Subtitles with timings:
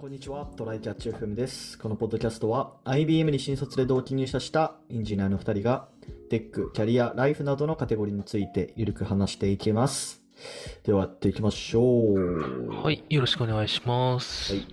[0.00, 0.46] こんにちは。
[0.56, 1.78] トライキャッチ FM です。
[1.78, 5.88] このポッドキャストは IBM に新卒で同期入社したエンジニアの2人が
[6.30, 10.22] テック、キャリア、ライフなどのカテゴリーについてゆるく話していきます。
[10.84, 12.70] ではやっていきましょう。
[12.82, 14.54] はい、よろしくお願いします。
[14.54, 14.66] はい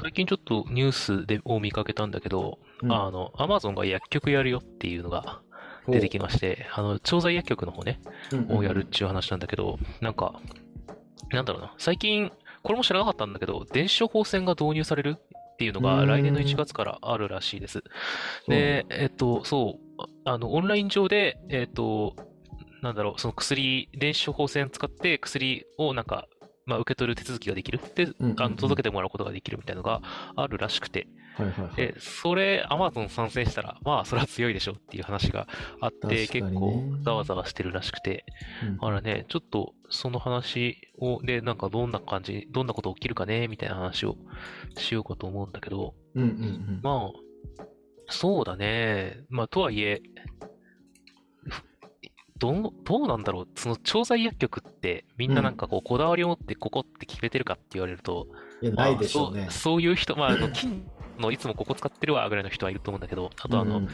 [0.00, 5.42] 最近ちょっとニュースでを見かけたんだけど、うんあの、アマゾンが薬局やるよっていうのが
[5.86, 8.00] 出てきまして、あの、調剤薬局の方ね、
[8.32, 10.40] うんをやるっていう話なんだけど、なんか、
[11.30, 12.32] なんだろうな、最近、
[12.64, 17.84] これも知らなかったんだけど、電子処方箋が導入されるっていうのうがん来年の1月からあるらしいです。
[18.48, 22.16] で、えっと、そう、あの、オンライン上で、えっと、
[22.80, 26.26] なんだろう、その薬、電子処方箋使って薬をなんか、
[26.66, 27.80] まあ、受け取る手続きができる。
[27.94, 30.00] で、あの届けてもらうことができるみたいなのが
[30.36, 31.06] あるらしくて。
[31.36, 31.76] はいはいはい。
[31.76, 35.46] で、それ、アマゾン参戦したら、まあ、それは強いでしょっていう話が
[35.80, 38.24] あって、結構、ざわざわしてるらしくて。
[38.62, 44.16] うんだからね、ちょっと、その話を、で、なんかどんな感じ、どんなこと起きるかね、みたいな話を
[44.76, 46.80] しようかと思うんだけど、うんうんうん。
[46.82, 47.64] まあ、
[48.08, 49.24] そうだね。
[49.28, 50.02] まあ、とはいえ、
[52.38, 53.48] どう、どうなんだろう。
[53.54, 58.26] その調剤薬局って、みんななんかこう、こだわりを持ってここって決めてるかって言われると、
[58.60, 59.50] いや、ないでしょうねまあ。
[59.50, 60.84] そうそういう人、まあ、あの、金
[61.18, 63.88] のいつもここ使ってるわぐらいの人はいると思うんだけど、あとあの、うん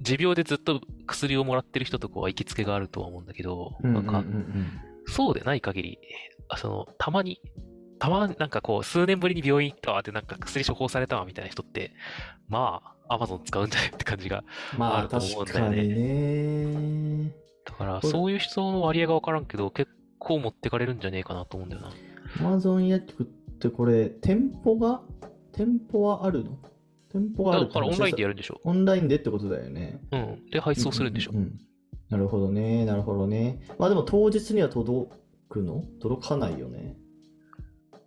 [0.00, 4.24] 持病でずっと薬をもらってる人とかは行きつけがあるとは思うんだけど、うんなんか、
[5.06, 5.98] そうでない限り、
[6.48, 7.40] あその、たまに、
[8.00, 11.92] たま、なんかこう、数年ぶりに病院行ったわって、なんか薬処方されたわみたいな人って、
[12.48, 14.42] まあ、アマゾン使うんじゃないって感じが。
[14.78, 17.32] ああると思うん確だよねかにね。
[17.64, 21.92] だから、そういう人の割合がわからんけど、結構持ってかれるんじゃねえかなと思うんだよな。
[22.40, 23.26] アマゾン薬局っ
[23.58, 25.02] てこれ、店舗が、
[25.52, 26.58] 店舗はあるの？
[27.12, 28.60] 店舗があるだからオンラインでやるるんでしょ。
[28.64, 30.00] オンラインでってことだよね。
[30.12, 30.50] うん。
[30.50, 31.36] で、配送するんでしょう。
[31.38, 31.60] ん
[32.08, 33.60] なるほどね、なるほどね。
[33.78, 35.10] まあでも当日には届
[35.48, 35.84] くの？
[36.00, 36.96] 届かないよね。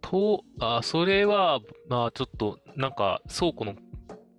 [0.01, 3.73] と、あ、それは、まあ、ちょっと、なんか、倉庫の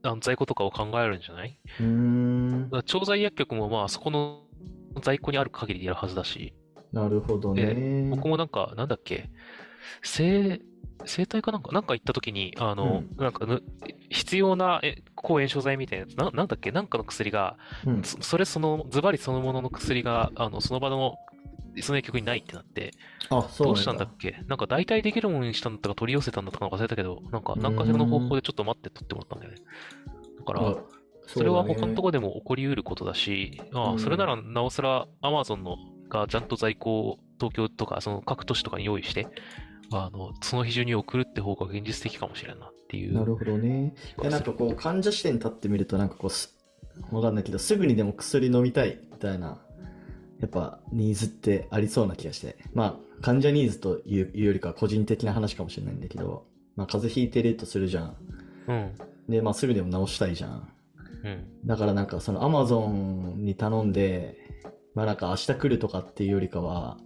[0.03, 1.59] あの在庫とかを考えるんじゃない？
[1.81, 4.43] うーん調剤薬局も、まあ、そこの
[5.01, 6.55] 在庫にある限りでやるはずだし、
[6.93, 8.09] なるほどね。
[8.11, 9.31] 僕もなんか、なんだっけ、
[10.03, 10.61] 生、
[11.05, 13.63] 生体かなんか、なんか行った時に、あの、なんかぬ、
[14.11, 18.03] 必要なえ抗炎症剤みたいなやつ、な、なんだっけ、なんかの薬が、うん。
[18.03, 21.17] そそれその、ズバリそのものの薬が、あの、その場の、
[21.81, 22.93] その薬局にないってなって、
[23.29, 24.41] あ、そうどうしたんなんだっけ？
[24.47, 29.59] なんか代替できるものにしたんだったか取り寄せたんだったかなんか忘れたけど、なんか、何かしらの方法でちょっと待って取ってもらったんだよね。
[30.39, 30.77] だから、あ
[31.27, 33.95] それは他のところでも起こりうることだし、あうん。
[33.97, 35.77] あそれならなおさら Amazon の
[36.09, 39.29] がちゃんと在庫を東京とかその各都市とかに用意して、
[39.93, 43.95] あの、その日中に送るって方が現実的かもしれんなっていうなるほどね。
[44.21, 46.57] いやなんかこう患者視点に立ってみるとなんかこうす
[47.11, 49.59] わかんないけどすぐにでも薬飲みたいみたいな
[50.41, 52.57] やっぱニーズってありそうな気がして。
[52.75, 56.45] まあ患者ニーズというよりかは個人的な話かもしれないんだけど
[56.77, 58.17] まあ風邪ひいてるとするじゃん。
[58.69, 58.95] うん。
[59.29, 60.69] でまあすぐでも治したいじゃん
[61.25, 61.67] うん。
[61.67, 64.37] だからなんかそのアマゾンに頼んで
[64.95, 66.99] まあなんか明日来るとかっていうよりかは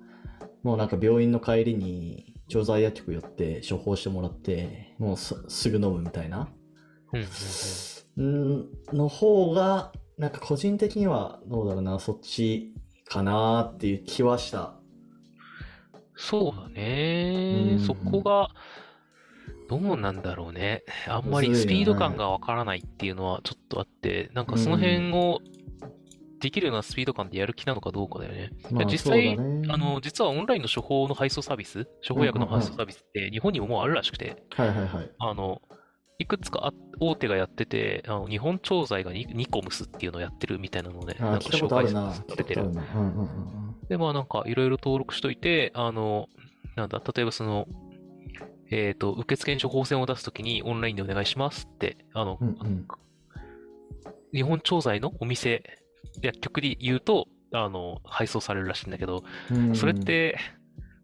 [0.63, 6.49] もうなんか病院の帰りに調剤薬局寄って処方してもらってもうすすぐ飲むみたいな
[8.17, 12.75] うんの方が、なんか個人的にはどうだろうな、そっち
[13.07, 14.75] かなっていう気はした。
[16.17, 17.71] そうだね。
[17.73, 18.51] うんそこが、
[19.71, 20.83] どうなんだろうね。
[21.07, 25.39] あんまりスピード感がわからないっていうのはちょっとあって、なんかその辺を
[26.41, 28.51] できるようなスピード感でやる気なのかどうかだよね。
[28.73, 35.11] まあ実際ねあの、実はオンラインの処方の配送サービス、処方薬の配送サービスって日本にももうあるらしくて、はいはいはい。
[35.21, 35.63] あの、
[36.19, 42.13] いくつかあ大手がやってて、あの日本調剤がニニコムスっていうのをやってるみたいなので、あー、なんか聞いたことあるな。
[42.13, 42.73] されてる
[43.89, 46.27] で、まあなんかいろいろ登録しといて、あの、
[46.75, 47.69] なんだ、例えばその、
[48.71, 52.49] えっ、と、受付に処方箋を出すときにオンラインでお願いしますって、あの、うん。
[52.49, 52.89] うんうん。
[54.33, 55.63] 日本調剤のお店、
[56.23, 60.39] 薬局で言うと、あの、配送されるらしいんだけど、うんそれっ、て、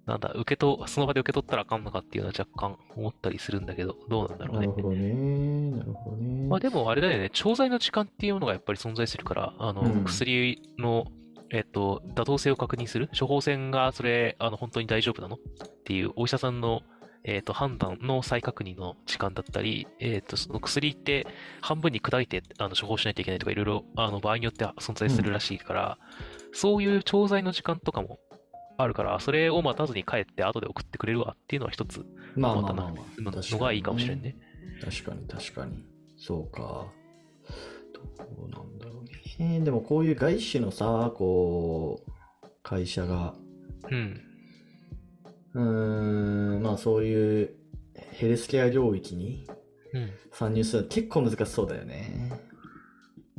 [0.07, 4.83] なんだ、受けと、その場で受け取ったらあかんのかっていうのは若干思ったりするんだけど、どうなんだろうねなる。
[4.83, 5.71] ほどね。
[5.73, 6.47] なるほどね。
[6.49, 11.07] まあでもあれだよね、調剤の時間っていうものがやっぱり存在するから、あの、うん薬の、
[11.51, 15.39] えっと、妥当性を確認する、処方箋がそれ、あの、本当に大丈夫なのっ
[15.85, 16.83] ていうお医者さんの、
[17.29, 21.27] えっと、判断の再確認の時間だったり、えっと、その薬って
[21.61, 25.99] 半分に砕いて、あの、処方しないといけないとか、いろいろ、あの、場合によっては存在するらしいから、
[26.53, 28.21] そういう調剤の時間とかも
[28.79, 32.07] あるから、それを待たずに帰って後で送ってくれるわっていうのは一つ、
[32.37, 33.21] まあまあまあまあ。
[33.21, 34.37] のがいいかもしれんね。
[34.81, 35.85] 確かに確かに。
[36.17, 36.87] そうか。
[37.93, 39.61] どうなんだろうね。
[39.61, 43.35] でもこういう外資のさ、こう、会社が、
[43.91, 44.26] うん。
[45.57, 47.51] うーん、まあそういう
[48.13, 49.47] ヘルスケア領域に
[49.93, 50.11] うん。
[50.31, 52.31] 参入するの結構難しそうだよね。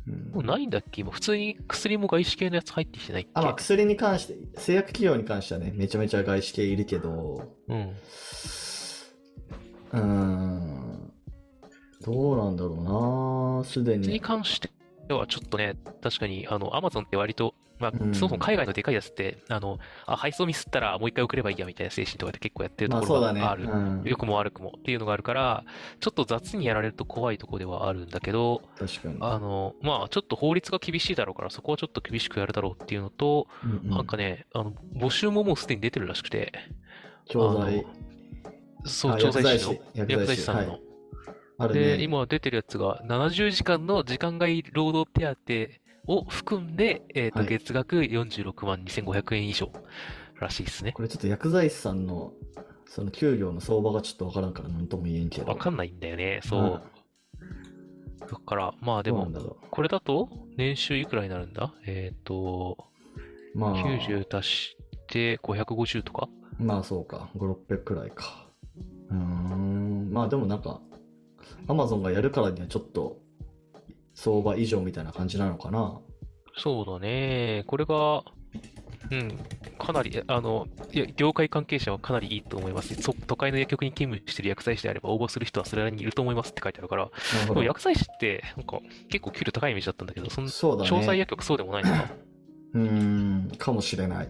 [0.08, 1.02] うんもうないんだっけ？
[1.02, 3.32] 今普通に薬も外資系のやつ入ってきてないっけ？
[3.36, 7.78] あ、まあ、薬に関して、製薬企業に関してはね、めちゃめちゃ外資系いるけど、うん。
[9.92, 11.14] うーん、
[12.02, 12.74] どうなんだろ
[13.60, 14.20] うなすでにに。
[14.20, 14.70] 関して
[15.14, 23.16] はちょっとね、確かに、あの、アマゾンって割と、まあ、うんそもそも海外のでかいやつって、あの、あ、配送ミスったらもう一回送ればいいやみたいな精神とかで結構やってるとこ。
[23.16, 23.66] ろがある。
[23.66, 25.64] うん、良くも悪くもっていうのがあるから、
[26.00, 28.62] ちょっと雑にやられると怖いところではあるんだけど。
[29.20, 36.52] あの、まあ、ちょっと法律が厳しいだろうから、そこはちょっと厳しくやるだろうっていうのと、うんうんなんかね、あの、募集ももうすでに出てるらしくて、
[37.26, 37.86] 教材、
[38.86, 40.72] そう、あ調剤師の、薬剤師さんの。
[40.74, 40.82] はい
[41.60, 42.04] あるで、ね。
[42.04, 49.72] 今出てるやつが、70時間の時間外労働手当を含んで、えっ、と、はい月額46万2500円以上
[50.40, 50.94] らしいですね。
[50.94, 52.34] これちょっと薬剤師さんの、
[52.86, 55.48] その給料の相場がちょっとわからんからなんとも言えんけど。
[55.48, 56.82] わかんないんだよね、そう。
[58.30, 59.30] だから、まあでも
[59.72, 61.74] これだと、年収いくらになるんだ？
[61.86, 62.78] えっ、と、
[63.56, 63.60] う。
[63.60, 64.78] まあ、90足し
[65.08, 66.28] て550とか？
[66.60, 67.30] まあそうか。
[67.36, 68.48] 5、600くらいか。
[69.10, 70.10] うーん。
[70.12, 70.82] まあでもなんか、
[71.68, 73.20] アマゾンがやるからにはちょっと、
[74.20, 76.00] 相場以上みたいな感じなのかな？
[76.58, 77.64] そうだね。
[77.68, 78.24] これが、
[79.12, 79.38] うん、
[79.78, 82.96] かなり、あの、いや、業界関係者はかなりいいと思います。
[82.96, 87.12] そ都会の薬局に勤務してる薬剤師であれば応募する人はそれなりにいると思いますって書いてあるから。
[87.46, 90.90] でも薬剤師って、なんか、結構給料高いイメージだったんだけど、その、そうだね。
[90.90, 92.04] 詳細薬局そうでもないのかな。
[92.04, 94.30] うーん、かもしれない。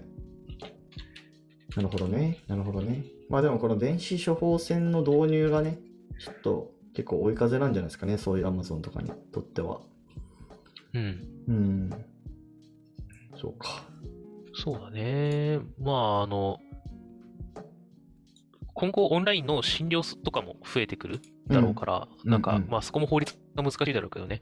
[1.78, 2.40] なるほどね。
[2.48, 3.06] なるほどね。
[3.30, 5.80] まあでもこの電子処方箋の導入がね、
[6.20, 8.18] ちょっと結構追い風なんじゃないですかね。
[8.18, 9.82] そういう Amazon とかにとっては。
[10.96, 11.28] うん。
[11.48, 11.90] うん。
[13.40, 13.84] そうか。
[14.56, 15.60] そうだね。
[15.80, 16.58] まあ、あの、
[18.74, 24.42] 今後オンラインの診療とかも増えてくるだろうから、うんなんか、うんうんまあそこも法律が難しいだろうけどね。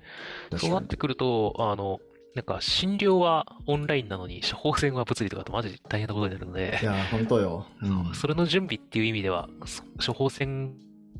[0.55, 1.99] そうなってくると、あの、
[2.35, 7.65] なんか診療はオンラインなのに処方箋は物理とかだとマジで大変なことになるのでい、や、本当よ。
[7.81, 10.73] うんそれの準備っていう意味では、そ処方箋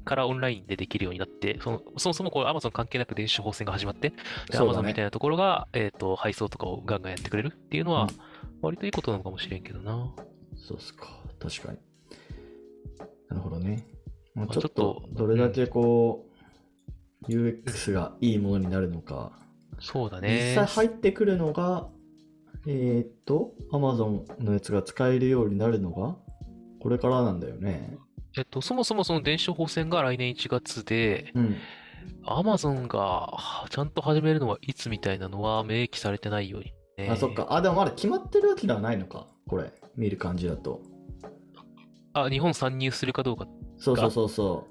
[0.06, 4.16] からオンラインでできるようになって、そのそもそもこう Amazon 関係なく電子処方箋が始まって、で
[4.52, 8.10] そうだ Amazon ねみたいなところが、えっ、と、配送とかをガンガンやってくれるっていうのはうん、
[8.62, 10.13] 割といいことなのかもしれんけどな。
[10.56, 11.07] そうっすか。
[11.40, 11.80] 確かに。
[13.30, 13.88] なるほどね。
[14.34, 16.25] まあ、まあちょっとどれだけこ
[17.28, 19.31] う、UX がいいものになるのか。
[19.80, 20.54] そうだ実ね。
[20.56, 21.90] 際入ってくるのが、
[22.68, 26.16] えーっと、Amazon のやつが使えるようになるのが、
[26.80, 27.98] これからなんだよね。
[28.38, 31.56] えっと、そもそもその電子処方箋が来年1月で、うん。
[32.24, 37.10] Amazon がはちゃんと始めるのはいつみたいなのは明記されてないようにね。
[37.12, 37.48] あ、そっか。
[37.50, 39.28] あ、でもまだ決まってるわけではないのか。
[39.48, 40.82] これ、見る感じだと。
[42.14, 43.48] あ、日本参入するかどうか。
[43.78, 44.68] そうそうそうそ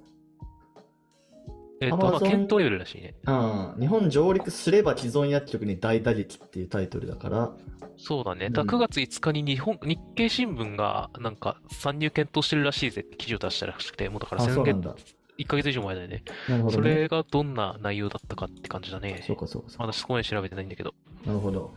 [1.81, 3.15] えっと、まあ、検討レベルらしいね。
[3.26, 3.32] う。
[3.32, 3.81] うん。
[3.81, 7.53] 日本上陸すれば既存薬局に大打撃っていうタイトルだから。
[7.97, 8.47] そうだね。
[8.47, 14.97] うんだ9月5日に日本、日経新聞がなんか参入検討してるらしいぜって記事を出したらしくて、もうだからあ、先月そうなんだ。
[15.38, 16.23] 1ヶ月以上前だよね。
[16.49, 16.82] なるほどね。
[16.82, 19.23] それがどんな内容だったかって感じだね。
[19.26, 19.93] そうかそうかそうか。
[19.93, 20.94] 私そこまで調べてないんだけど。
[21.26, 21.75] なるほど。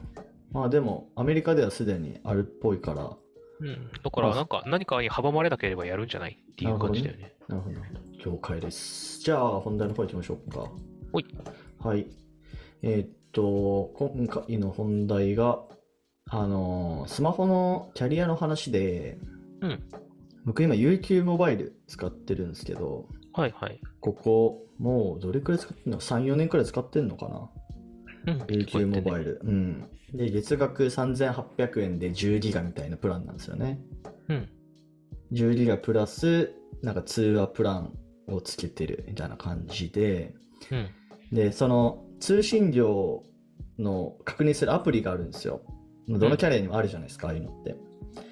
[0.51, 3.17] まあでも、アメリカではすでにあるっぽいから、
[3.59, 3.89] うん。
[4.03, 7.33] だからなんか何かに阻まれなければやるんじゃないっていう感じだよね。
[7.47, 7.75] なるほど。
[8.27, 9.21] 了解です。
[9.21, 10.69] じゃあ、本題の方行きましょうか。
[11.11, 11.25] ほい。
[11.79, 12.07] はい。
[12.81, 15.61] えーっと、今回の本題が、
[16.29, 19.17] あのースマホのキャリアの話で、
[19.61, 19.83] うん。
[20.45, 23.79] 僕今 UQ モバイル使ってるんですけど、はいはい。
[24.01, 27.29] ここ、もうどれくらい使ってんの ?3、4年くらい使ってんのか
[28.25, 28.33] な？
[28.33, 28.41] うん。
[28.43, 29.41] ?UQ モバイイル。
[29.43, 29.89] うん。
[30.13, 33.79] で、月額3800円で10ギガみたいなプランなんですよね。
[34.27, 34.49] うん。
[35.31, 37.93] 10ギガプラス、なんか通話プラン
[38.27, 40.35] をつけてるみたいな感じで、
[40.71, 40.89] うん。
[41.31, 43.23] で、その通信量
[43.79, 45.61] の確認するアプリがあるんですよ。
[46.07, 47.75] どのキャリアにもあるじゃないですか、ああいうのって。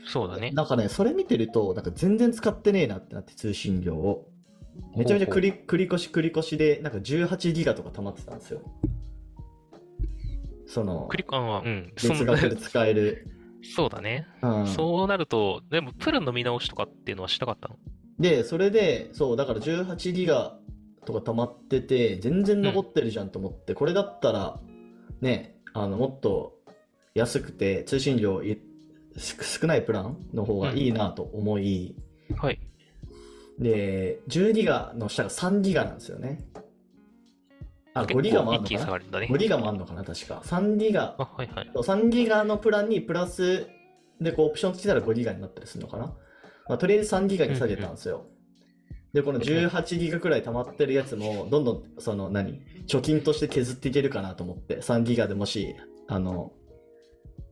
[0.08, 0.52] そうだね。
[0.52, 4.30] なんかね、それ見てると、なんか全然使ってねえなってなって、通信量を。
[4.96, 8.62] めちゃめちゃ繰り繰り越し繰り越しで、なんか18ギガとか溜まってたんですよ。
[10.68, 11.94] そのク、リカンは、うん。
[11.96, 13.28] 月額で使える。
[13.76, 14.28] そうだね。
[14.42, 17.78] うん、そうなると、でもプランの見直しとかっていうのはしたかったの？
[18.20, 20.58] で、それで、そう、だから18ギガ
[21.06, 24.60] とか溜まってて、全然残ってるじゃんと思って、これだったら、
[25.22, 26.58] ね、あの、もっと
[27.14, 28.62] 安くて通信量い
[29.18, 31.96] 少少ないプランの方がいいなと思い、
[32.38, 32.60] はい。
[33.60, 36.46] で、10ギガの下が3ギガなんですよね。
[37.94, 39.20] あ、5ギガもあるのかな？
[39.20, 39.28] ね。
[39.32, 40.42] 5ギガもあるのかな確か。
[40.44, 41.72] 3ギガ、あ、はいはい。
[41.74, 43.68] 3ギガのプランにプラス
[44.20, 46.14] でこうオプションつけたら5ギガになったりするのかな、
[46.68, 48.26] まあ、とりあえず3ギガに下げたんですよ。
[49.14, 55.76] で、この18ギガくらい溜まってるやつも、どんどん、その何、貯金として削っていけるかなと思って、3ギガでもし、
[56.08, 56.52] あの、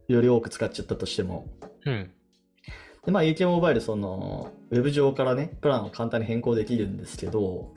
[0.08, 1.48] より多く使っちゃったとしても。
[1.86, 2.12] うん。
[3.06, 7.74] で、まあ、UQ モバイル、その、ウェブ上からね、プランを簡単に変更できるんですけど、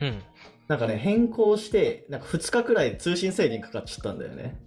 [0.00, 0.22] うん。
[0.68, 4.60] なんかね、変更して、なんか2日くらい通信制限かかっちゃったんだよね。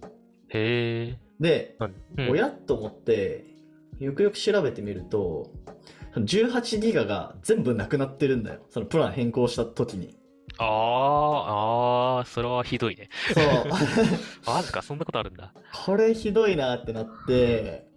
[0.48, 1.18] へえ。
[1.40, 1.76] で、
[2.16, 3.44] うん、おやっと思って、
[4.00, 5.50] よくよく調べてみると、
[6.16, 8.60] 18ギガが全部なくなってるんだよ。
[8.70, 10.16] そのプラン変更した時に。
[10.58, 13.08] ああ、ああ、それはひどいね。
[13.34, 13.44] そう。
[14.46, 15.52] マジか、そんなことあるんだ。
[15.84, 17.88] これひどいなってなって、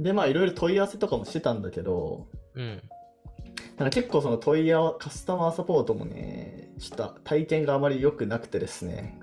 [0.00, 2.82] で、まあいろいろ問い合わせとかもしてたんだけど、うん。
[3.76, 9.20] なんか結構その問い合わカスタマーサポートもね、ちょっと体験があまり良くなくてですね。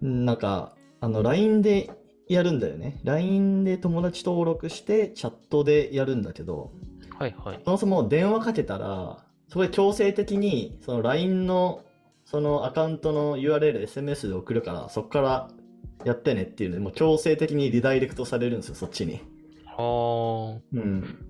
[0.00, 1.90] なんか、あの、LINE で
[2.28, 3.00] やるんだよね。
[3.04, 6.72] LINE で友達登録してチャットでやるんだけど、
[7.18, 7.60] はいはい。
[7.64, 11.82] そもそも電話かけたら、そこで強制的に、その LINE の、
[12.24, 15.48] そのアカウントの URL、SMS で送るから、そこから
[16.04, 19.20] やってねっていうので、もう強制的にリダイレクトされるんですよ、そっちに。
[19.66, 21.26] はうん。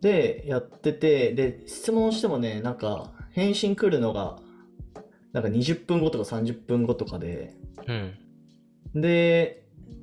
[0.00, 4.38] で、やってて、で、質問してもね、なんか、返信来るのが、
[5.32, 7.82] なんか20分後とか30分後とかで、あ。
[7.86, 9.00] うん。
[9.00, 9.59] で、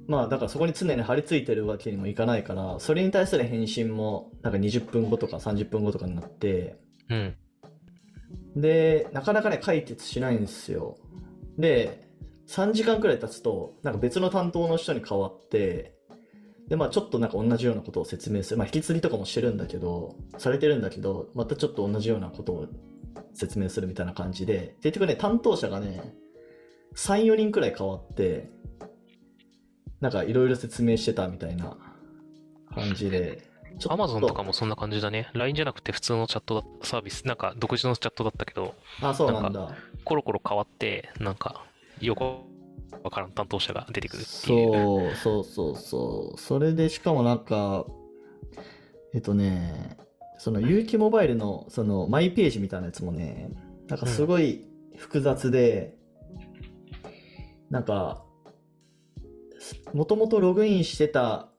[0.08, 6.78] まあ、だからそこに常に張り付いてるわけにもいかないから、それに対する返信も、なんか20分後とか30分後とかになって、
[7.10, 7.36] うん。
[8.56, 10.98] で、なかなかね、解決しないんですよ。
[11.58, 12.08] で、
[12.48, 15.94] 3時間くらい経つと、なんか別の担当の人に変わって、
[16.70, 18.58] で、まあちょっとなんか同じようなことを説明する。
[18.58, 22.68] まあ引き継ぎとかもしてるんだけど、されてるんだけど、またちょっと同じようなことを
[23.34, 26.14] 説明するみたいな感じで、結局ね、担当者がね、
[26.96, 28.50] 3、4人くらい変わって、
[30.01, 31.77] なんかいろいろ説明してたみたいな
[32.74, 33.48] 感じで、
[33.89, 35.30] アマゾンとかもそんな感じだね。
[35.34, 39.75] LINE じゃなくて普通のチャットだサービス、なんか独自のチャットだったけど、あ、そうなんだ。
[40.04, 41.66] コロコロ変わって、なんか、
[42.00, 42.22] よく
[43.04, 44.74] わからん担当者が出てくるっていう。
[44.74, 46.39] そうそうそうそう。
[46.39, 47.86] それでしかもなんか、
[49.13, 49.98] えっとね、
[50.38, 53.51] その有機モバイルのそのマイページみたいなやつもね、
[53.88, 55.96] なんかすごい複雑で、
[57.70, 58.24] なんか、
[59.94, 61.50] もともとログインしてた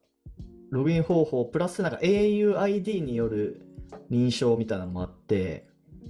[0.71, 3.62] ログイン方法、プラスなんか auID による
[4.11, 5.67] 認証みたいなのもあって、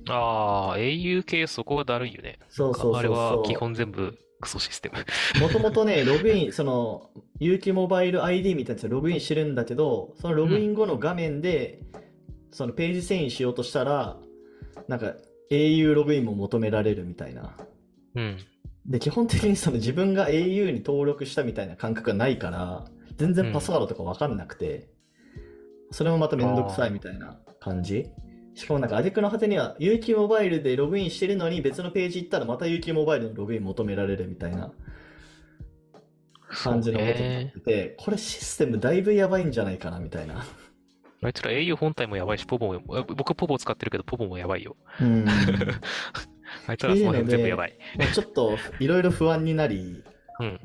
[0.09, 2.39] ああ、au 系そこがだるいよね。
[2.49, 5.41] そうそうそうあれは基本全部クソシステム。
[5.41, 11.81] もともとね、ログイン、 その、有機モバイル ID みたいなやつでログインしてるんだけど、そのログイン後の画面で、
[12.51, 14.19] そのページ遷移しようとしたら、
[14.87, 15.15] なんか
[15.51, 17.57] au ログインも求められるみたいな。
[18.15, 18.39] うん。
[18.89, 24.89] で、基本的にその自分が au に登録したみたいな感覚がないから、全然パスワードとかわかんなくて、
[25.91, 28.07] それもまためんどくさいみたいな感じ。
[28.55, 34.73] しかもなんか、アデクの果てには、UQ モバイルでログインしてるのに別のページ行ったらまた UQ モバイルのログイン求められるみたいな
[36.49, 40.45] 感じのことになねってて、これシステムだいぶやばいんじゃないかなみたいな。
[41.23, 44.77] あいつら au 本体もやばいし、 povo も、あ僕 povo 使ってるけど、 povo もやばいよ。
[45.01, 45.27] うん。
[46.69, 47.73] あいつらその辺全部やばい。
[47.99, 50.05] まあちょっといろいろ不安になり、
[50.39, 50.61] うん。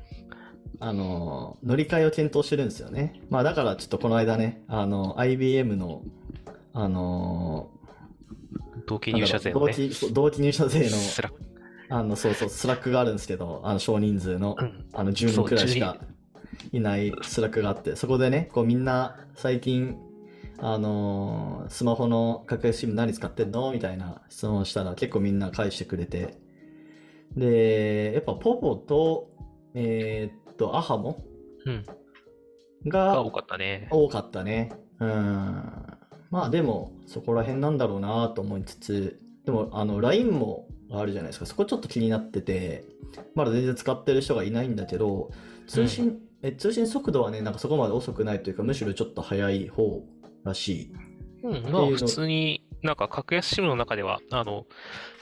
[0.79, 3.21] あの、乗り換えを検討してるんですよね。
[3.29, 6.01] まあだからちょっとこの間ね、あの、IBM の、
[6.73, 7.69] あの、
[8.85, 9.73] 同期入社勢のね。
[10.11, 11.39] 同期入社勢の、 Slack
[11.87, 14.85] あの、そうそう、 Slack があるんですけど、あの、少人数のう、ん。
[14.91, 15.97] あの、10人くらいしか
[16.73, 19.97] いない Slack があって、そこでね、こうみんな最近、
[20.59, 23.71] あのースマホの格安 SIM 何使ってんの？
[23.71, 26.37] みたいな質問をしたら結構みんな返してくれて。
[27.35, 29.31] で、やっぱ povo と、
[29.73, 31.23] えーっと、 ahamo
[31.65, 31.83] うん。
[32.87, 33.87] がが多かったね。
[33.91, 34.71] 多かったね。
[34.99, 35.09] うん。
[36.29, 41.45] まあでも、そこら辺なんだろうなと思いつつ、でも、あの、LINE もあるじゃないですか。
[41.45, 42.85] そこちょっと気になってて、
[43.35, 45.31] まだ全然使ってる人がいないんだけど、
[45.67, 50.03] 通信、え通信速度はね、なんかそこまで遅くないというか、むしろちょっと速い方
[50.43, 50.93] らしい。
[51.43, 54.65] うん、まあ普通になんか格安 SIM の中では、あの、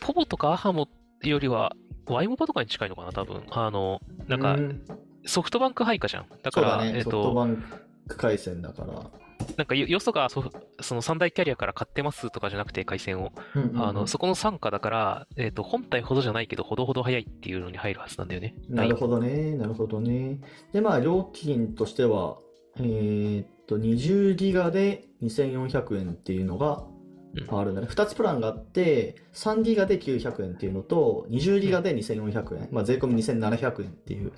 [0.02, 0.88] ポポとかアハモ
[1.22, 1.76] よりは、
[2.08, 3.44] ワイモバとかに近いのかな、多分。
[3.52, 4.82] あの、なんかう
[5.26, 6.26] ソフトバンク配下じゃん。
[6.42, 7.64] だから、ね、えっソフトと、バン
[8.08, 9.21] ク回線だから。
[9.58, 10.44] なんかよよそがそ
[10.80, 13.32] その三大キャリアから買ってますとかじゃなくて、回線を。
[13.56, 18.56] うんうんうんあの、そこの傘下だから、えっと、本体ほどじゃないけど、ほどほど早いっていうのに入るはずなんだよね。
[18.70, 20.40] なるほどね、なるほどね。
[20.74, 22.38] で、まあ、料金としては、
[22.78, 26.86] えーっと、20ギガで2400円っていうのが
[27.50, 27.88] うんあるんだね。
[27.88, 34.34] 2つプランがあって、3ギガで900円っていうのと、20ギガで2400円、まあ、税込み2700円っていう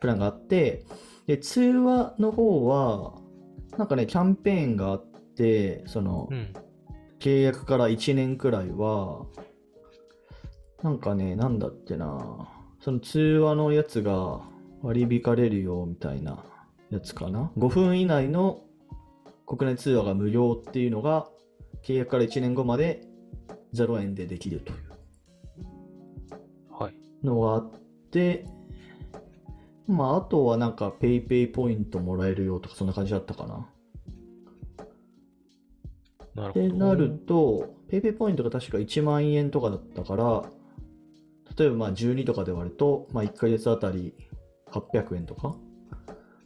[0.00, 0.84] プランがあって、
[1.26, 3.14] で、通話の方は、
[3.78, 5.04] なんかね、キャンペーンがあっ
[5.36, 6.52] て、そのう、ん。
[7.18, 9.26] 契約から1年くらいは、
[10.82, 12.48] なんかね、なんだっけな、
[12.80, 14.40] その通話のやつが
[14.82, 16.44] 割り引かれるよみたいな
[16.90, 17.50] やつかな。
[17.56, 18.62] 5分以内の
[19.46, 21.28] 国内通話が無料っていうのが、
[21.82, 23.02] 契約から1年後まで
[23.74, 24.78] 0円でできるという
[26.70, 26.94] はい。
[27.22, 27.70] のがあっ
[28.10, 28.46] て、
[29.86, 33.68] まあ、あとはなんか PayPay ポイントもらえるよとか、そんな感じだったかな。
[36.34, 36.66] なるほど。
[36.66, 40.44] ってなると、PayPay ポイントが確か1万円とかだったから、
[41.56, 44.12] 例えばまあ12とかで割ると、まあ、1ヶ月あたり
[44.70, 45.56] 800円とか。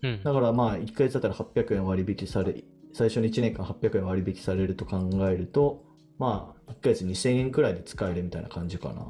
[0.03, 0.23] うん。
[0.23, 5.85] だからまあ1ヶ月あたり800円割引され、最初の1年間800円割引されると考えると、
[6.19, 9.07] まあ1ヶ月2000円くらいで使えるみたいな感じかな。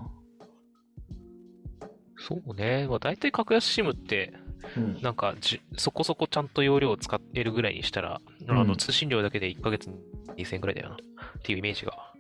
[2.27, 2.87] そうね。
[2.89, 4.35] まあ、大体格安 SIM って、
[4.77, 5.01] うん。
[5.01, 9.89] なんかじ、そこそこちゃんと容量を使えるぐらいにしたら、あうんの、通信料だけで1ヶ月
[10.37, 10.97] 2000円ぐらいだよな。
[10.97, 10.99] っ
[11.43, 12.13] ていうイメージが。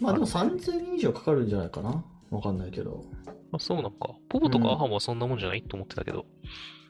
[0.00, 2.04] まあでも3000円以上かかるんじゃないかな？
[2.30, 3.04] わかんないけど。
[3.52, 4.10] あ、そうなのか。
[4.28, 6.26] povo とかうん ahamo はそんなもんじゃないと思ってたけど。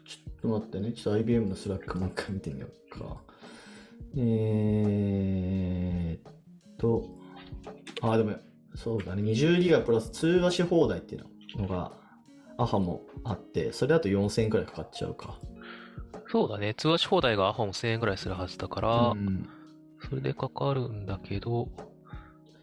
[0.06, 0.92] ちょっと待ってね。
[0.92, 3.20] ちょっと IBM の Slack もう一回見てみようか。
[4.16, 6.32] えーっ
[6.78, 7.10] と、
[8.00, 8.36] あ、でも、
[8.74, 9.22] そうだね。
[9.22, 11.26] 20ギガプラス通話し放題っていう
[11.60, 11.92] のが、
[12.58, 15.38] アハもあって、それだと4000円くらいかかっちゃうか。
[16.28, 16.74] そうだね。
[16.74, 19.48] 通話し放題がアハモ1000円ぐらいするはずだから、うん
[20.08, 21.68] それでかかるんだけど、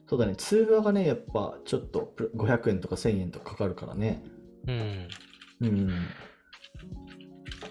[0.08, 0.36] そうだね。
[0.36, 4.22] 通話がね、やっぱちょっとプラ500円とか1000円とかかかるからね。
[4.68, 5.08] うん。
[5.62, 5.90] うん。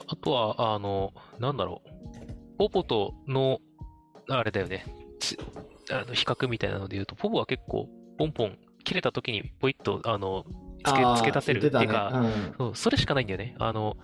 [0.09, 2.59] あとは、あの、なんだろう。
[2.59, 3.59] ポポとの、
[4.29, 4.87] あれだよね。
[5.21, 5.37] つ
[5.91, 10.45] あの比較みたいなので言うと、ポポは結構、ポンポン、切れた時にポイッと、あの、
[10.84, 13.54] つけ付け足せるっていうか、言ってたねそう、それしかないんだよね。
[13.58, 13.96] あの、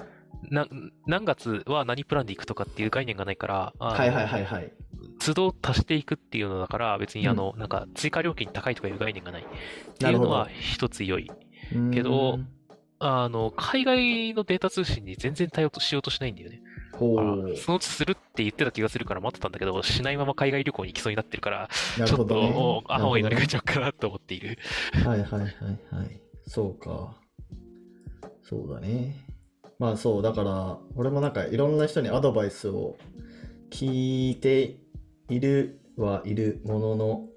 [0.51, 0.67] な、
[1.07, 4.73] 何月は何プランで行くとかっていう概念がないから、はいはいはいはい。
[5.19, 9.43] 都度足していくっていうのだから、別にあの、なんか追加料金高いとかいう概念がない。
[9.43, 11.31] っていうのは一つ良い。
[11.93, 12.49] けどうん、
[12.99, 16.61] あの、海外のデータ通信に全然対応しようとしないんだよね。
[16.93, 17.57] ほあう。
[17.57, 22.53] そのうちするって言ってた気がするから待ってたんだけど、しないまま海外旅行に行きそうになってるから、ちょっと、なるほどね。
[22.57, 24.59] おアホに乗り換えなちゃおうかなと思っている。
[24.95, 26.21] るはいはいはいはい。
[26.47, 27.17] そうか。
[28.43, 29.27] そうだね。
[29.79, 32.97] まあそう、だから、俺もなんかいろんな人にアドバイスを
[33.71, 34.79] 聞いて
[35.29, 37.29] いるはいるものの、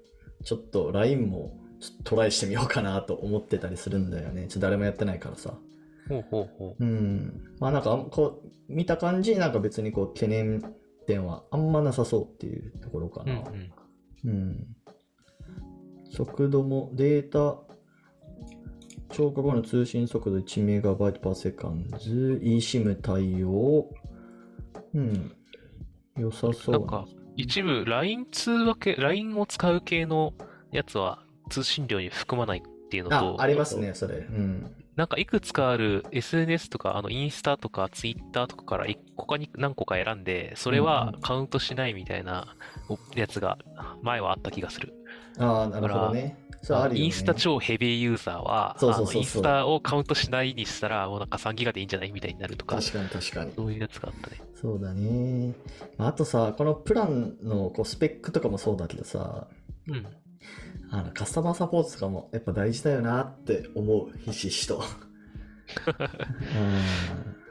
[0.44, 4.46] ちょっと LINE もちょっとトライしてみようかなと思ってたりするんだよね。
[4.48, 5.58] ちょっと誰もやってないからさ。
[6.08, 7.42] ほうほうほうん。
[7.58, 10.62] まあなんかこう、見た感じ、なんか別にこう、懸念
[11.06, 13.30] 点はあんまなさそうっていうところかう。
[13.30, 13.42] うんな。
[13.50, 14.30] うん。
[14.30, 14.66] うん。
[16.12, 17.62] 速度もデータ、
[19.10, 23.90] 超過後の通信速度 1MB パーセカンズ、eSIM 対応。
[24.94, 25.32] うん。
[26.16, 30.34] 良さそうなんか、一部 LINE 通話系、LINE を使う系の
[30.72, 34.16] やつは通信料に含まないっていうのあ、と、ありますね、それ。
[34.16, 34.74] うん。
[34.96, 42.54] なんかいくつかある SNS とか、あのインスタとかツイッターとかから一個かに何個か選んで、それはカウントしないみたいな
[43.14, 43.56] やつが
[44.02, 44.92] 前はあった気がする。
[45.38, 46.22] ああ、なるほどね。
[46.22, 46.36] ね。
[46.92, 53.52] インスタ超ヘビーユーザーは、そうそうそうそうあのインスタをカウントしないにしたら、もうなんか3ギガでいいんじゃないみたいになるとか、確かに確かに。
[53.56, 54.42] そういうやつがあったね。
[54.60, 55.54] そうだね。
[55.96, 59.46] まああとさ、このプランのこうスペックとかもそうだけどさ、
[59.88, 60.06] うん。
[60.92, 64.82] あのカスタマーサポートとかもやっぱ大事だよなって思う、ひしひしと。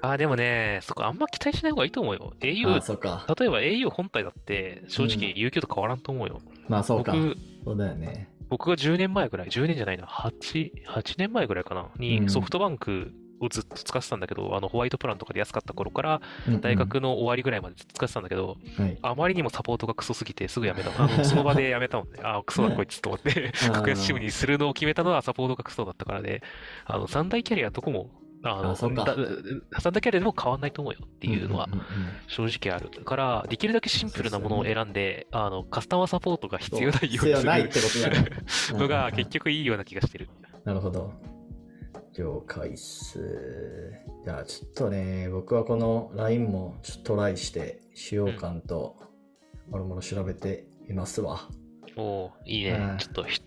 [0.01, 2.33] あー、でもね、そこあんま期待しない方がいいと思うよ。
[2.39, 3.25] au あ、、そうか。
[3.39, 6.39] 例えば au 本体だって、正直 UQ と変わらんと思うよ。
[6.67, 7.11] まあそうか。
[7.11, 7.35] 僕、
[7.65, 8.29] そうだよね。
[8.49, 18.97] 僕が10年前ぐらい、10年じゃないな、8、8年前ぐらいかな、うんにソフトバンクをずっと使ってたんだけど、あのホワイトプランとかで安かった頃から、うんうん大学の終わりぐらいまで使ってたんだけど、はい。
[19.01, 20.91] あまりにもサポートがクソすぎてすぐやめた。
[21.01, 22.19] あのその場でやめたもんね。
[22.23, 26.41] あ、クソだこいつと思って、 あー格安シムにするのを決めたのはサポートがクソだったからで、
[26.85, 28.09] あの、三大キャリアどこも、
[28.43, 29.15] あの、あそうかだ
[29.79, 31.81] 三大キャリアでも変わんないと思うよっていうのはんんん
[32.27, 32.89] 正直ある。
[32.95, 37.87] だから、できるだけシンプルなものを選んで、あの、カスタマーサポートが必要ないよう必にする要ないってこ
[38.71, 38.77] と。
[38.77, 40.29] のが結局いいような気がしてる。
[40.63, 41.13] なるほど。
[42.13, 43.19] 了解っす。
[44.25, 48.97] じゃあちょっとね、僕はこの LINE もちょっとトライして使用感と
[49.69, 51.41] もろもろ調べてみますわ。
[51.95, 52.97] おおーいいねうん。
[52.97, 53.41] ちょっとひ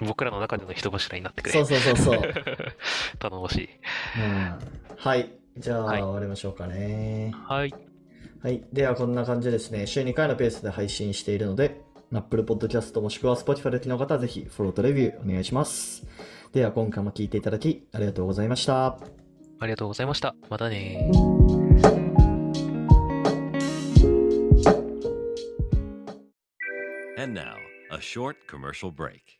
[0.00, 1.52] 僕らの中での人柱になってくれ。
[1.52, 2.22] そうそうそうそう。
[3.18, 3.68] 頼もしい。
[4.18, 4.58] うん、
[4.96, 5.30] はい。
[5.58, 7.32] じゃあ、はい終わりましょうかね。
[7.46, 7.74] はい。
[8.42, 8.62] はい。
[8.72, 11.82] では、こんな感じでですね、週2回のペースで配信しているので、
[12.12, 16.06] Apple Podcast もしくは Spotify でお聞きの方はぜひフォローとレビューお願いします。
[16.52, 18.98] では、今回も聞いていただきありがとうございました。
[19.62, 20.34] ありがとうございました。
[20.48, 21.40] またねー。
[27.20, 27.56] And now,
[27.92, 29.39] A short commercial break.